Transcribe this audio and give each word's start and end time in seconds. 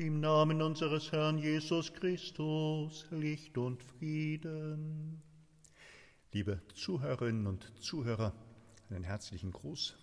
Im 0.00 0.20
Namen 0.20 0.62
unseres 0.62 1.12
Herrn 1.12 1.36
Jesus 1.36 1.92
Christus, 1.92 3.06
Licht 3.10 3.58
und 3.58 3.82
Frieden. 3.82 5.20
Liebe 6.32 6.62
Zuhörerinnen 6.72 7.46
und 7.46 7.70
Zuhörer, 7.78 8.32
einen 8.88 9.04
herzlichen 9.04 9.50
Gruß 9.50 9.98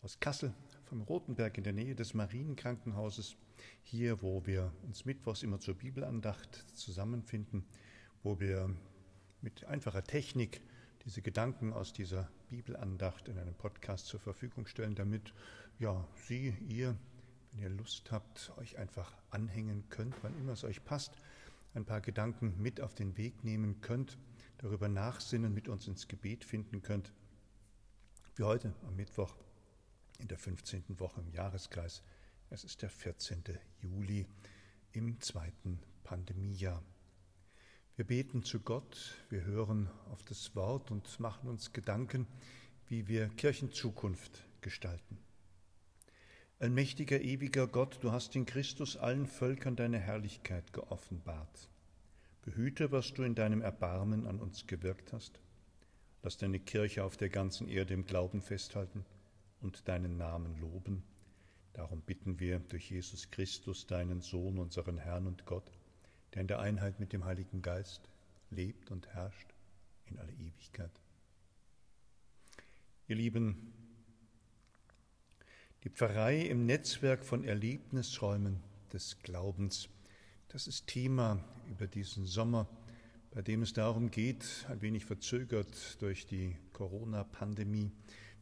aus 0.00 0.20
Kassel 0.20 0.54
vom 0.84 1.02
Rotenberg 1.02 1.58
in 1.58 1.64
der 1.64 1.74
Nähe 1.74 1.94
des 1.94 2.14
Marienkrankenhauses, 2.14 3.36
hier, 3.82 4.22
wo 4.22 4.46
wir 4.46 4.72
uns 4.84 5.04
mittwochs 5.04 5.42
immer 5.42 5.60
zur 5.60 5.74
Bibelandacht 5.74 6.64
zusammenfinden, 6.72 7.66
wo 8.22 8.40
wir 8.40 8.74
mit 9.42 9.66
einfacher 9.66 10.02
Technik 10.02 10.62
diese 11.04 11.20
Gedanken 11.20 11.74
aus 11.74 11.92
dieser 11.92 12.30
Bibelandacht 12.48 13.28
in 13.28 13.36
einem 13.36 13.54
Podcast 13.54 14.06
zur 14.06 14.18
Verfügung 14.18 14.66
stellen, 14.66 14.94
damit 14.94 15.34
ja, 15.78 16.08
Sie, 16.26 16.54
ihr, 16.66 16.96
wenn 17.56 17.62
ihr 17.62 17.70
Lust 17.70 18.12
habt, 18.12 18.52
euch 18.58 18.76
einfach 18.76 19.14
anhängen 19.30 19.88
könnt, 19.88 20.14
wann 20.22 20.36
immer 20.36 20.52
es 20.52 20.64
euch 20.64 20.84
passt, 20.84 21.12
ein 21.74 21.86
paar 21.86 22.02
Gedanken 22.02 22.60
mit 22.60 22.82
auf 22.82 22.94
den 22.94 23.16
Weg 23.16 23.44
nehmen 23.44 23.80
könnt, 23.80 24.18
darüber 24.58 24.88
nachsinnen, 24.88 25.54
mit 25.54 25.68
uns 25.68 25.86
ins 25.88 26.06
Gebet 26.06 26.44
finden 26.44 26.82
könnt. 26.82 27.12
Wie 28.34 28.42
heute 28.42 28.74
am 28.86 28.96
Mittwoch 28.96 29.34
in 30.18 30.28
der 30.28 30.38
15. 30.38 31.00
Woche 31.00 31.20
im 31.20 31.30
Jahreskreis. 31.30 32.02
Es 32.50 32.62
ist 32.62 32.82
der 32.82 32.90
14. 32.90 33.42
Juli 33.80 34.26
im 34.92 35.18
zweiten 35.20 35.80
Pandemiejahr. 36.04 36.82
Wir 37.96 38.06
beten 38.06 38.42
zu 38.42 38.60
Gott, 38.60 39.16
wir 39.30 39.44
hören 39.44 39.88
auf 40.10 40.22
das 40.24 40.54
Wort 40.54 40.90
und 40.90 41.18
machen 41.20 41.48
uns 41.48 41.72
Gedanken, 41.72 42.26
wie 42.88 43.08
wir 43.08 43.28
Kirchenzukunft 43.28 44.44
gestalten. 44.60 45.25
Allmächtiger, 46.58 47.20
ewiger 47.20 47.66
Gott, 47.66 47.98
du 48.00 48.12
hast 48.12 48.34
in 48.34 48.46
Christus 48.46 48.96
allen 48.96 49.26
Völkern 49.26 49.76
deine 49.76 49.98
Herrlichkeit 49.98 50.72
geoffenbart. 50.72 51.68
Behüte, 52.40 52.90
was 52.92 53.12
du 53.12 53.24
in 53.24 53.34
deinem 53.34 53.60
Erbarmen 53.60 54.26
an 54.26 54.40
uns 54.40 54.66
gewirkt 54.66 55.12
hast. 55.12 55.38
Lass 56.22 56.38
deine 56.38 56.58
Kirche 56.58 57.04
auf 57.04 57.18
der 57.18 57.28
ganzen 57.28 57.68
Erde 57.68 57.92
im 57.92 58.06
Glauben 58.06 58.40
festhalten 58.40 59.04
und 59.60 59.86
deinen 59.86 60.16
Namen 60.16 60.58
loben. 60.58 61.02
Darum 61.74 62.00
bitten 62.00 62.40
wir 62.40 62.58
durch 62.58 62.90
Jesus 62.90 63.30
Christus, 63.30 63.86
deinen 63.86 64.22
Sohn, 64.22 64.58
unseren 64.58 64.96
Herrn 64.96 65.26
und 65.26 65.44
Gott, 65.44 65.70
der 66.32 66.40
in 66.40 66.48
der 66.48 66.60
Einheit 66.60 67.00
mit 67.00 67.12
dem 67.12 67.26
Heiligen 67.26 67.60
Geist 67.60 68.08
lebt 68.50 68.90
und 68.90 69.08
herrscht 69.08 69.52
in 70.06 70.18
alle 70.18 70.32
Ewigkeit. 70.32 71.02
Ihr 73.08 73.16
Lieben, 73.16 73.74
die 75.86 75.90
Pfarrei 75.90 76.40
im 76.40 76.66
Netzwerk 76.66 77.24
von 77.24 77.44
Erlebnisräumen 77.44 78.60
des 78.92 79.20
Glaubens, 79.22 79.88
das 80.48 80.66
ist 80.66 80.88
Thema 80.88 81.38
über 81.70 81.86
diesen 81.86 82.26
Sommer, 82.26 82.66
bei 83.30 83.40
dem 83.40 83.62
es 83.62 83.72
darum 83.72 84.10
geht, 84.10 84.66
ein 84.68 84.82
wenig 84.82 85.04
verzögert 85.04 86.02
durch 86.02 86.26
die 86.26 86.56
Corona-Pandemie, 86.72 87.92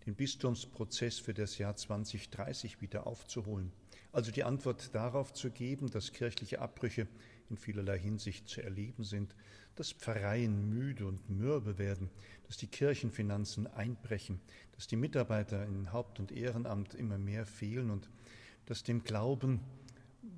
den 0.07 0.15
Bistumsprozess 0.15 1.19
für 1.19 1.35
das 1.35 1.59
Jahr 1.59 1.77
2030 1.77 2.81
wieder 2.81 3.07
aufzuholen. 3.07 3.73
Also 4.15 4.31
die 4.31 4.45
Antwort 4.45 4.95
darauf 4.95 5.33
zu 5.33 5.51
geben, 5.51 5.91
dass 5.91 6.13
kirchliche 6.13 6.61
Abbrüche 6.61 7.09
in 7.51 7.57
vielerlei 7.57 7.99
Hinsicht 7.99 8.49
zu 8.49 8.63
erleben 8.63 9.03
sind, 9.03 9.35
dass 9.75 9.91
Pfarreien 9.91 10.69
müde 10.69 11.05
und 11.09 11.29
mürbe 11.29 11.79
werden, 11.79 12.11
dass 12.47 12.57
die 12.57 12.69
Kirchenfinanzen 12.69 13.67
einbrechen, 13.67 14.41
dass 14.77 14.87
die 14.87 14.95
Mitarbeiter 14.95 15.67
in 15.67 15.93
Haupt- 15.93 16.21
und 16.21 16.31
Ehrenamt 16.31 16.95
immer 16.95 17.19
mehr 17.19 17.45
fehlen 17.45 17.91
und 17.91 18.09
dass 18.67 18.85
dem 18.85 19.03
Glauben 19.03 19.59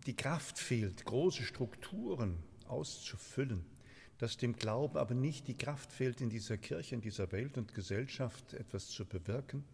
die 0.07 0.17
Kraft 0.17 0.59
fehlt, 0.59 1.05
große 1.05 1.43
Strukturen 1.43 2.39
auszufüllen, 2.69 3.63
dass 4.17 4.39
dem 4.39 4.57
Glauben 4.57 4.97
aber 4.97 5.13
nicht 5.13 5.49
die 5.49 5.59
Kraft 5.59 5.93
fehlt, 5.93 6.23
in 6.23 6.31
dieser 6.31 6.57
Kirche, 6.57 6.95
in 6.95 7.03
dieser 7.03 7.31
Welt 7.31 7.59
und 7.59 7.75
Gesellschaft 7.75 8.55
etwas 8.55 8.89
zu 8.89 9.05
bewirken. 9.05 9.65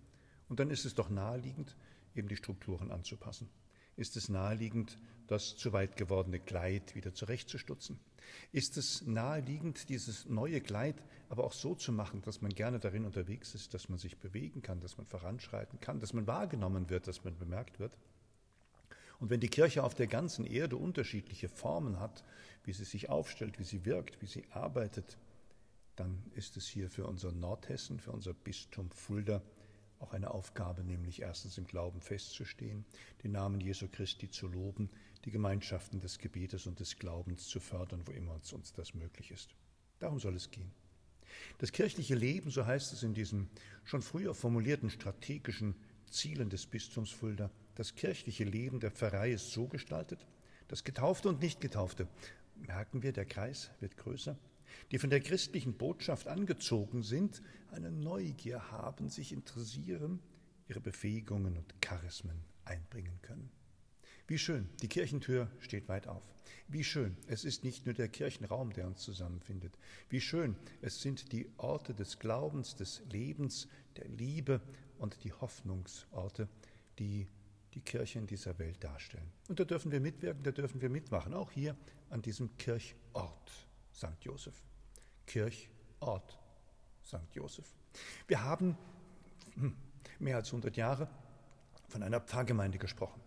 Und 0.48 0.58
dann 0.58 0.72
ist 0.72 0.86
es 0.86 0.96
doch 0.96 1.08
naheliegend, 1.08 1.76
eben 2.16 2.26
die 2.26 2.36
Strukturen 2.36 2.90
anzupassen. 2.90 3.48
Ist 3.96 4.16
es 4.16 4.28
naheliegend, 4.28 4.98
das 5.26 5.56
zu 5.56 5.72
weit 5.72 5.96
gewordene 5.96 6.40
Kleid 6.40 6.94
wieder 6.94 7.14
zurechtzustutzen? 7.14 7.98
Ist 8.52 8.76
es 8.76 9.06
naheliegend, 9.06 9.88
dieses 9.88 10.26
neue 10.26 10.60
Kleid 10.60 11.02
aber 11.28 11.44
auch 11.44 11.52
so 11.52 11.74
zu 11.74 11.92
machen, 11.92 12.22
dass 12.22 12.42
man 12.42 12.52
gerne 12.52 12.78
darin 12.78 13.04
unterwegs 13.04 13.54
ist, 13.54 13.74
dass 13.74 13.88
man 13.88 13.98
sich 13.98 14.18
bewegen 14.18 14.62
kann, 14.62 14.80
dass 14.80 14.96
man 14.96 15.06
voranschreiten 15.06 15.80
kann, 15.80 16.00
dass 16.00 16.12
man 16.12 16.26
wahrgenommen 16.26 16.90
wird, 16.90 17.06
dass 17.06 17.24
man 17.24 17.36
bemerkt 17.38 17.78
wird? 17.78 17.96
Und 19.18 19.30
wenn 19.30 19.40
die 19.40 19.48
Kirche 19.48 19.84
auf 19.84 19.94
der 19.94 20.08
ganzen 20.08 20.44
Erde 20.44 20.76
unterschiedliche 20.76 21.48
Formen 21.48 22.00
hat, 22.00 22.24
wie 22.64 22.72
sie 22.72 22.84
sich 22.84 23.08
aufstellt, 23.08 23.58
wie 23.58 23.64
sie 23.64 23.84
wirkt, 23.84 24.20
wie 24.20 24.26
sie 24.26 24.44
arbeitet, 24.50 25.16
dann 25.96 26.22
ist 26.34 26.56
es 26.56 26.66
hier 26.66 26.90
für 26.90 27.06
unser 27.06 27.32
Nordhessen, 27.32 28.00
für 28.00 28.12
unser 28.12 28.34
Bistum 28.34 28.90
Fulda 28.90 29.42
auch 30.02 30.12
eine 30.12 30.30
Aufgabe, 30.30 30.82
nämlich 30.82 31.22
erstens 31.22 31.58
im 31.58 31.66
Glauben 31.66 32.00
festzustehen, 32.00 32.84
den 33.22 33.32
Namen 33.32 33.60
Jesu 33.60 33.88
Christi 33.88 34.30
zu 34.30 34.48
loben, 34.48 34.90
die 35.24 35.30
Gemeinschaften 35.30 36.00
des 36.00 36.18
Gebetes 36.18 36.66
und 36.66 36.80
des 36.80 36.98
Glaubens 36.98 37.46
zu 37.46 37.60
fördern, 37.60 38.02
wo 38.06 38.12
immer 38.12 38.34
uns 38.34 38.72
das 38.72 38.94
möglich 38.94 39.30
ist. 39.30 39.54
Darum 40.00 40.18
soll 40.18 40.34
es 40.34 40.50
gehen. 40.50 40.72
Das 41.58 41.72
kirchliche 41.72 42.14
Leben, 42.14 42.50
so 42.50 42.66
heißt 42.66 42.92
es 42.92 43.02
in 43.02 43.14
diesen 43.14 43.48
schon 43.84 44.02
früher 44.02 44.34
formulierten 44.34 44.90
strategischen 44.90 45.74
Zielen 46.10 46.50
des 46.50 46.66
Bistums 46.66 47.10
Fulda, 47.10 47.50
das 47.74 47.94
kirchliche 47.94 48.44
Leben 48.44 48.80
der 48.80 48.90
Pfarrei 48.90 49.32
ist 49.32 49.52
so 49.52 49.66
gestaltet, 49.66 50.26
dass 50.68 50.84
Getaufte 50.84 51.28
und 51.28 51.40
Nichtgetaufte, 51.40 52.08
merken 52.56 53.02
wir, 53.02 53.12
der 53.12 53.24
Kreis 53.24 53.70
wird 53.80 53.96
größer, 53.96 54.36
die 54.90 54.98
von 54.98 55.10
der 55.10 55.20
christlichen 55.20 55.74
Botschaft 55.74 56.28
angezogen 56.28 57.02
sind, 57.02 57.42
eine 57.70 57.90
Neugier 57.90 58.70
haben, 58.70 59.08
sich 59.08 59.32
interessieren, 59.32 60.20
ihre 60.68 60.80
Befähigungen 60.80 61.56
und 61.56 61.74
Charismen 61.80 62.44
einbringen 62.64 63.18
können. 63.22 63.50
Wie 64.26 64.38
schön, 64.38 64.68
die 64.80 64.88
Kirchentür 64.88 65.50
steht 65.58 65.88
weit 65.88 66.06
auf. 66.06 66.22
Wie 66.68 66.84
schön, 66.84 67.16
es 67.26 67.44
ist 67.44 67.64
nicht 67.64 67.86
nur 67.86 67.94
der 67.94 68.08
Kirchenraum, 68.08 68.72
der 68.72 68.86
uns 68.86 69.02
zusammenfindet. 69.02 69.76
Wie 70.08 70.20
schön, 70.20 70.56
es 70.80 71.02
sind 71.02 71.32
die 71.32 71.50
Orte 71.58 71.92
des 71.92 72.18
Glaubens, 72.18 72.74
des 72.76 73.02
Lebens, 73.10 73.68
der 73.96 74.08
Liebe 74.08 74.60
und 74.98 75.22
die 75.24 75.32
Hoffnungsorte, 75.32 76.48
die 76.98 77.28
die 77.74 77.80
Kirche 77.80 78.18
in 78.18 78.26
dieser 78.26 78.58
Welt 78.58 78.82
darstellen. 78.84 79.30
Und 79.48 79.58
da 79.58 79.64
dürfen 79.64 79.92
wir 79.92 80.00
mitwirken, 80.00 80.42
da 80.42 80.50
dürfen 80.50 80.80
wir 80.80 80.88
mitmachen, 80.88 81.34
auch 81.34 81.50
hier 81.50 81.76
an 82.10 82.22
diesem 82.22 82.56
Kirchort 82.58 83.66
St. 83.94 84.16
Joseph. 84.20 84.62
Kirchort 85.26 86.38
St. 87.04 87.34
Joseph. 87.34 87.68
Wir 88.26 88.42
haben 88.42 88.76
hm, 89.54 89.76
mehr 90.18 90.36
als 90.36 90.48
100 90.48 90.76
Jahre 90.76 91.08
von 91.88 92.02
einer 92.02 92.20
Pfarrgemeinde 92.20 92.78
gesprochen. 92.78 93.20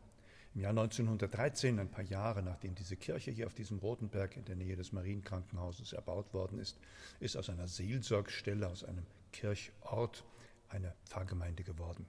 Im 0.56 0.62
Jahr 0.62 0.72
1913, 0.72 1.80
ein 1.80 1.92
paar 1.92 2.06
Jahre 2.06 2.42
nachdem 2.42 2.76
diese 2.76 2.96
Kirche 2.96 3.30
hier 3.30 3.46
auf 3.46 3.54
diesem 3.54 3.78
Rotenberg 3.78 4.38
in 4.38 4.46
der 4.46 4.56
Nähe 4.56 4.78
des 4.78 4.94
Marienkrankenhauses 4.94 5.92
erbaut 5.94 6.34
worden 6.34 6.60
ist, 6.60 6.80
ist 7.20 7.36
aus 7.36 7.50
einer 7.50 7.68
Seelsorgstelle, 7.68 8.68
aus 8.68 8.84
einem 8.86 9.06
Kirchort 9.34 10.24
eine 10.70 10.96
Pfarrgemeinde 11.06 11.64
geworden. 11.64 12.06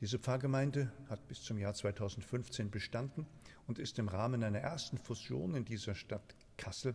Diese 0.00 0.18
Pfarrgemeinde 0.18 0.92
hat 1.08 1.26
bis 1.26 1.42
zum 1.42 1.58
Jahr 1.58 1.74
2015 1.74 2.70
bestanden 2.70 3.26
und 3.66 3.78
ist 3.78 3.98
im 3.98 4.08
Rahmen 4.08 4.44
einer 4.44 4.60
ersten 4.60 4.98
Fusion 4.98 5.54
in 5.54 5.64
dieser 5.64 5.94
Stadt 5.94 6.36
Kassel 6.56 6.94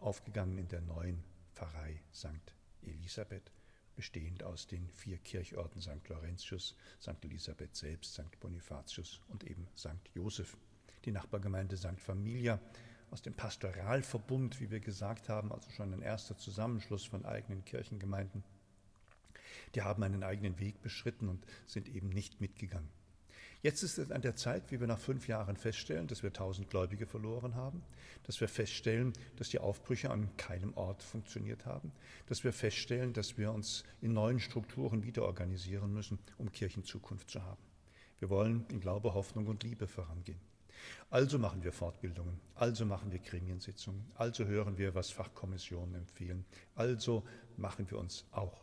aufgegangen 0.00 0.58
in 0.58 0.68
der 0.68 0.80
neuen 0.80 1.22
Pfarrei 1.54 2.02
St. 2.12 2.54
Elisabeth, 2.82 3.50
bestehend 3.94 4.42
aus 4.42 4.66
den 4.66 4.88
vier 4.90 5.18
Kirchorten 5.18 5.80
St. 5.80 6.08
Laurentius, 6.08 6.76
St. 7.00 7.24
Elisabeth 7.24 7.74
selbst, 7.74 8.14
St. 8.14 8.38
Bonifatius 8.40 9.20
und 9.28 9.44
eben 9.44 9.66
St. 9.76 10.10
Joseph. 10.14 10.56
Die 11.04 11.12
Nachbargemeinde 11.12 11.76
St. 11.76 12.00
Familia 12.00 12.60
aus 13.10 13.22
dem 13.22 13.34
Pastoralverbund, 13.34 14.60
wie 14.60 14.70
wir 14.70 14.80
gesagt 14.80 15.28
haben, 15.28 15.52
also 15.52 15.70
schon 15.70 15.92
ein 15.92 16.02
erster 16.02 16.36
Zusammenschluss 16.36 17.04
von 17.04 17.24
eigenen 17.24 17.64
Kirchengemeinden. 17.64 18.42
Die 19.74 19.82
haben 19.82 20.02
einen 20.02 20.22
eigenen 20.22 20.58
Weg 20.58 20.82
beschritten 20.82 21.28
und 21.28 21.44
sind 21.66 21.88
eben 21.88 22.08
nicht 22.08 22.40
mitgegangen. 22.40 22.88
Jetzt 23.66 23.82
ist 23.82 23.98
es 23.98 24.12
an 24.12 24.22
der 24.22 24.36
Zeit, 24.36 24.70
wie 24.70 24.78
wir 24.78 24.86
nach 24.86 25.00
fünf 25.00 25.26
Jahren 25.26 25.56
feststellen, 25.56 26.06
dass 26.06 26.22
wir 26.22 26.32
tausend 26.32 26.70
Gläubige 26.70 27.04
verloren 27.04 27.56
haben, 27.56 27.82
dass 28.22 28.40
wir 28.40 28.46
feststellen, 28.46 29.12
dass 29.38 29.48
die 29.48 29.58
Aufbrüche 29.58 30.08
an 30.08 30.28
keinem 30.36 30.72
Ort 30.74 31.02
funktioniert 31.02 31.66
haben, 31.66 31.90
dass 32.28 32.44
wir 32.44 32.52
feststellen, 32.52 33.12
dass 33.12 33.38
wir 33.38 33.50
uns 33.50 33.82
in 34.00 34.12
neuen 34.12 34.38
Strukturen 34.38 35.02
wieder 35.02 35.24
organisieren 35.24 35.92
müssen, 35.92 36.20
um 36.38 36.52
Kirchenzukunft 36.52 37.28
zu 37.28 37.42
haben. 37.42 37.60
Wir 38.20 38.30
wollen 38.30 38.64
in 38.70 38.78
Glaube, 38.78 39.14
Hoffnung 39.14 39.48
und 39.48 39.64
Liebe 39.64 39.88
vorangehen. 39.88 40.38
Also 41.10 41.36
machen 41.36 41.64
wir 41.64 41.72
Fortbildungen, 41.72 42.38
also 42.54 42.86
machen 42.86 43.10
wir 43.10 43.18
Gremiensitzungen, 43.18 44.06
also 44.14 44.44
hören 44.44 44.78
wir, 44.78 44.94
was 44.94 45.10
Fachkommissionen 45.10 45.96
empfehlen, 45.96 46.44
also 46.76 47.24
machen 47.56 47.90
wir 47.90 47.98
uns 47.98 48.26
auch 48.30 48.60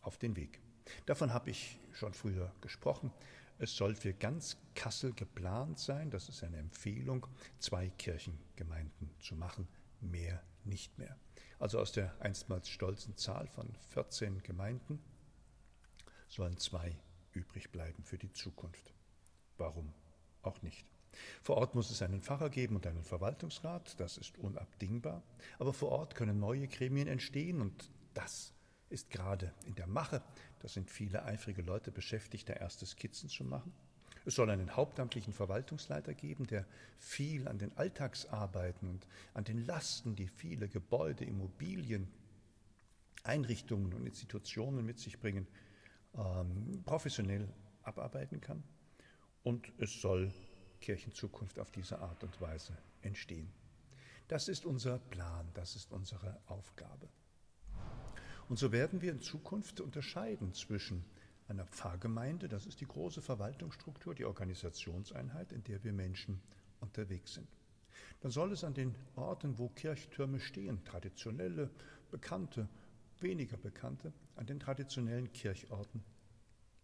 auf 0.00 0.16
den 0.16 0.36
Weg. 0.36 0.58
Davon 1.04 1.34
habe 1.34 1.50
ich 1.50 1.78
schon 1.92 2.14
früher 2.14 2.50
gesprochen. 2.62 3.12
Es 3.58 3.76
soll 3.76 3.96
für 3.96 4.14
ganz 4.14 4.56
Kassel 4.74 5.12
geplant 5.12 5.78
sein, 5.78 6.10
das 6.10 6.28
ist 6.28 6.44
eine 6.44 6.58
Empfehlung, 6.58 7.26
zwei 7.58 7.88
Kirchengemeinden 7.90 9.10
zu 9.18 9.34
machen, 9.34 9.66
mehr 10.00 10.42
nicht 10.64 10.96
mehr. 10.96 11.16
Also 11.58 11.80
aus 11.80 11.90
der 11.90 12.14
einstmals 12.20 12.68
stolzen 12.68 13.16
Zahl 13.16 13.48
von 13.48 13.74
14 13.88 14.42
Gemeinden 14.44 15.00
sollen 16.28 16.56
zwei 16.58 16.96
übrig 17.32 17.70
bleiben 17.70 18.04
für 18.04 18.18
die 18.18 18.32
Zukunft. 18.32 18.94
Warum 19.56 19.92
auch 20.42 20.62
nicht? 20.62 20.86
Vor 21.42 21.56
Ort 21.56 21.74
muss 21.74 21.90
es 21.90 22.02
einen 22.02 22.22
Pfarrer 22.22 22.50
geben 22.50 22.76
und 22.76 22.86
einen 22.86 23.02
Verwaltungsrat, 23.02 23.98
das 23.98 24.18
ist 24.18 24.38
unabdingbar, 24.38 25.22
aber 25.58 25.72
vor 25.72 25.90
Ort 25.90 26.14
können 26.14 26.38
neue 26.38 26.68
Gremien 26.68 27.08
entstehen 27.08 27.60
und 27.60 27.90
das 28.14 28.52
ist 28.90 29.10
gerade 29.10 29.52
in 29.66 29.74
der 29.74 29.86
Mache. 29.86 30.22
Da 30.60 30.68
sind 30.68 30.90
viele 30.90 31.24
eifrige 31.24 31.62
Leute 31.62 31.90
beschäftigt, 31.90 32.48
da 32.48 32.54
erste 32.54 32.86
Skizzen 32.86 33.28
zu 33.28 33.44
machen. 33.44 33.72
Es 34.24 34.34
soll 34.34 34.50
einen 34.50 34.76
hauptamtlichen 34.76 35.32
Verwaltungsleiter 35.32 36.12
geben, 36.12 36.46
der 36.46 36.66
viel 36.98 37.48
an 37.48 37.58
den 37.58 37.76
Alltagsarbeiten 37.76 38.88
und 38.88 39.06
an 39.34 39.44
den 39.44 39.64
Lasten, 39.64 40.16
die 40.16 40.28
viele 40.28 40.68
Gebäude, 40.68 41.24
Immobilien, 41.24 42.08
Einrichtungen 43.22 43.92
und 43.94 44.06
Institutionen 44.06 44.84
mit 44.84 44.98
sich 44.98 45.18
bringen, 45.18 45.46
ähm, 46.14 46.82
professionell 46.84 47.48
abarbeiten 47.82 48.40
kann. 48.40 48.62
Und 49.42 49.72
es 49.78 50.00
soll 50.00 50.32
Kirchenzukunft 50.80 51.58
auf 51.58 51.70
diese 51.70 51.98
Art 51.98 52.22
und 52.22 52.40
Weise 52.40 52.76
entstehen. 53.02 53.50
Das 54.28 54.48
ist 54.48 54.66
unser 54.66 54.98
Plan, 54.98 55.48
das 55.54 55.74
ist 55.74 55.90
unsere 55.92 56.38
Aufgabe. 56.46 57.08
Und 58.48 58.58
so 58.58 58.72
werden 58.72 59.02
wir 59.02 59.12
in 59.12 59.20
Zukunft 59.20 59.80
unterscheiden 59.80 60.54
zwischen 60.54 61.04
einer 61.48 61.66
Pfarrgemeinde, 61.66 62.48
das 62.48 62.66
ist 62.66 62.80
die 62.80 62.86
große 62.86 63.22
Verwaltungsstruktur, 63.22 64.14
die 64.14 64.24
Organisationseinheit, 64.24 65.52
in 65.52 65.64
der 65.64 65.82
wir 65.84 65.92
Menschen 65.92 66.40
unterwegs 66.80 67.34
sind. 67.34 67.48
Dann 68.20 68.30
soll 68.30 68.52
es 68.52 68.64
an 68.64 68.74
den 68.74 68.94
Orten, 69.16 69.58
wo 69.58 69.68
Kirchtürme 69.68 70.40
stehen, 70.40 70.84
traditionelle, 70.84 71.70
bekannte, 72.10 72.68
weniger 73.20 73.56
bekannte, 73.56 74.12
an 74.36 74.46
den 74.46 74.60
traditionellen 74.60 75.32
Kirchorten 75.32 76.02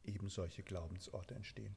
eben 0.04 0.28
solche 0.28 0.62
Glaubensorte 0.62 1.34
entstehen. 1.34 1.74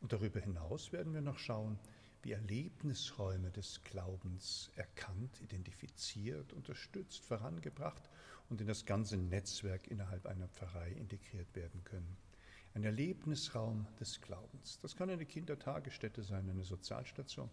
Und 0.00 0.12
darüber 0.12 0.40
hinaus 0.40 0.92
werden 0.92 1.14
wir 1.14 1.20
noch 1.20 1.38
schauen, 1.38 1.78
wie 2.22 2.32
Erlebnisräume 2.32 3.50
des 3.50 3.82
Glaubens 3.84 4.70
erkannt, 4.76 5.40
identifiziert, 5.40 6.52
unterstützt, 6.52 7.24
vorangebracht 7.24 8.08
und 8.48 8.60
in 8.60 8.66
das 8.66 8.86
ganze 8.86 9.16
Netzwerk 9.16 9.88
innerhalb 9.88 10.26
einer 10.26 10.48
Pfarrei 10.48 10.92
integriert 10.92 11.54
werden 11.54 11.82
können. 11.84 12.16
Ein 12.74 12.84
Erlebnisraum 12.84 13.86
des 14.00 14.20
Glaubens. 14.20 14.78
Das 14.80 14.96
kann 14.96 15.10
eine 15.10 15.26
Kindertagesstätte 15.26 16.22
sein, 16.22 16.48
eine 16.48 16.64
Sozialstation. 16.64 17.50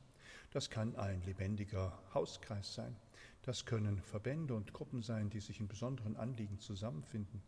Das 0.51 0.69
kann 0.69 0.95
ein 0.95 1.21
lebendiger 1.23 1.97
Hauskreis 2.13 2.73
sein. 2.73 2.95
Das 3.41 3.65
können 3.65 4.01
Verbände 4.01 4.53
und 4.53 4.73
Gruppen 4.73 5.01
sein, 5.01 5.29
die 5.29 5.39
sich 5.39 5.59
in 5.59 5.67
besonderen 5.67 6.15
Anliegen 6.15 6.59
zusammenfinden. 6.59 7.41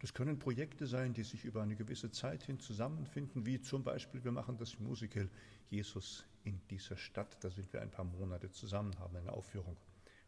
Das 0.00 0.12
können 0.12 0.38
Projekte 0.38 0.86
sein, 0.86 1.14
die 1.14 1.22
sich 1.22 1.44
über 1.44 1.62
eine 1.62 1.76
gewisse 1.76 2.10
Zeit 2.10 2.42
hin 2.42 2.60
zusammenfinden, 2.60 3.46
wie 3.46 3.60
zum 3.60 3.82
Beispiel 3.82 4.22
wir 4.24 4.32
machen 4.32 4.58
das 4.58 4.78
Musical 4.78 5.28
Jesus 5.70 6.24
in 6.44 6.60
dieser 6.68 6.96
Stadt. 6.96 7.42
Da 7.42 7.50
sind 7.50 7.72
wir 7.72 7.82
ein 7.82 7.90
paar 7.90 8.04
Monate 8.04 8.50
zusammen, 8.50 8.98
haben 8.98 9.16
eine 9.16 9.32
Aufführung 9.32 9.76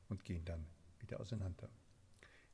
und 0.09 0.25
gehen 0.25 0.45
dann 0.45 0.65
wieder 1.01 1.21
auseinander. 1.21 1.69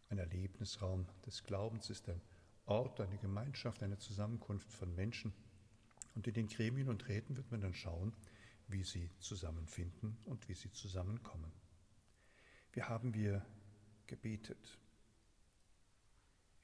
Ein 0.09 0.19
Erlebnisraum 0.19 1.07
des 1.25 1.45
Glaubens 1.45 1.91
ist 1.91 2.09
ein 2.09 2.21
Ort, 2.67 3.01
eine 3.01 3.19
Gemeinschaft, 3.19 3.83
eine 3.83 3.99
Zusammenkunft 3.99 4.73
von 4.73 4.95
Menschen. 4.95 5.33
Und 6.15 6.27
in 6.27 6.35
den 6.35 6.49
Gremien 6.49 6.89
und 6.89 7.09
Räten 7.09 7.37
wird 7.37 7.51
man 7.51 7.61
dann 7.61 7.75
schauen, 7.75 8.15
wie 8.69 8.85
sie 8.85 9.11
zusammenfinden 9.19 10.17
und 10.25 10.49
wie 10.49 10.55
sie 10.55 10.71
zusammenkommen. 10.71 11.53
Wie 12.73 12.83
haben 12.83 13.15
wir 13.15 13.45
gebetet? 14.07 14.79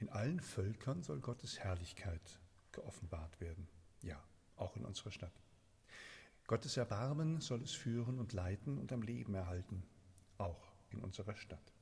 In 0.01 0.09
allen 0.09 0.41
Völkern 0.41 1.03
soll 1.03 1.21
Gottes 1.21 1.59
Herrlichkeit 1.59 2.41
geoffenbart 2.73 3.39
werden. 3.39 3.69
Ja, 4.01 4.19
auch 4.57 4.75
in 4.77 4.87
unserer 4.87 5.11
Stadt. 5.11 5.43
Gottes 6.47 6.79
Erbarmen 6.79 7.43
soll 7.43 7.61
es 7.63 7.73
führen 7.73 8.19
und 8.19 8.33
leiten 8.33 8.79
und 8.79 8.93
am 8.93 9.03
Leben 9.03 9.35
erhalten, 9.35 9.83
auch 10.39 10.73
in 10.89 11.01
unserer 11.01 11.37
Stadt. 11.37 11.75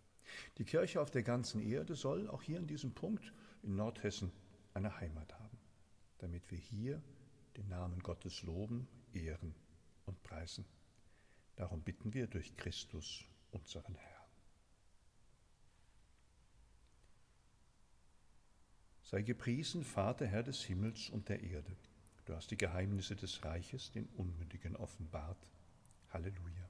Die 0.58 0.64
Kirche 0.64 1.00
auf 1.00 1.12
der 1.12 1.22
ganzen 1.22 1.60
Erde 1.60 1.94
soll 1.94 2.28
auch 2.28 2.42
hier 2.42 2.58
in 2.58 2.66
diesem 2.66 2.92
Punkt 2.92 3.32
in 3.62 3.76
Nordhessen 3.76 4.32
eine 4.74 4.98
Heimat 4.98 5.32
haben, 5.38 5.58
damit 6.18 6.50
wir 6.50 6.58
hier 6.58 7.00
den 7.56 7.68
Namen 7.68 8.00
Gottes 8.00 8.42
loben, 8.42 8.88
ehren 9.12 9.54
und 10.06 10.20
preisen. 10.24 10.64
Darum 11.54 11.82
bitten 11.82 12.12
wir 12.14 12.26
durch 12.26 12.56
Christus, 12.56 13.24
unseren 13.52 13.94
Herrn. 13.94 14.17
Sei 19.10 19.22
gepriesen, 19.22 19.84
Vater, 19.84 20.26
Herr 20.26 20.42
des 20.42 20.62
Himmels 20.64 21.08
und 21.08 21.30
der 21.30 21.42
Erde. 21.42 21.74
Du 22.26 22.34
hast 22.34 22.50
die 22.50 22.58
Geheimnisse 22.58 23.16
des 23.16 23.42
Reiches 23.42 23.90
den 23.90 24.06
Unmündigen 24.18 24.76
offenbart. 24.76 25.50
Halleluja. 26.10 26.67